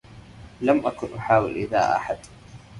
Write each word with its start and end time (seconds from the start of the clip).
لم 0.61 0.85
أكن 0.87 1.13
أحاول 1.17 1.55
إيذاء 1.55 1.95
أحد. 1.95 2.17